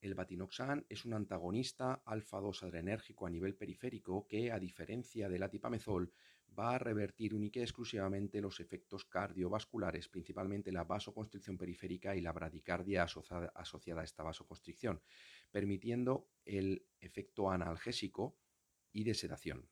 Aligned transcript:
El 0.00 0.14
batinoxan 0.14 0.86
es 0.88 1.04
un 1.04 1.12
antagonista 1.12 2.02
alfa-2 2.06 2.62
adrenérgico 2.62 3.26
a 3.26 3.30
nivel 3.30 3.54
periférico 3.54 4.26
que, 4.26 4.50
a 4.50 4.58
diferencia 4.58 5.28
del 5.28 5.42
atipamezol, 5.42 6.10
va 6.58 6.74
a 6.74 6.78
revertir 6.78 7.34
única 7.34 7.60
y 7.60 7.62
exclusivamente 7.62 8.40
los 8.40 8.60
efectos 8.60 9.04
cardiovasculares, 9.04 10.08
principalmente 10.08 10.72
la 10.72 10.84
vasoconstricción 10.84 11.58
periférica 11.58 12.16
y 12.16 12.20
la 12.20 12.32
bradicardia 12.32 13.02
asociada, 13.02 13.52
a 13.54 14.04
esta 14.04 14.22
vasoconstricción, 14.22 15.02
permitiendo 15.50 16.28
el 16.44 16.86
efecto 16.98 17.50
analgésico 17.50 18.36
y 18.92 19.04
de 19.04 19.14
sedación. 19.14 19.68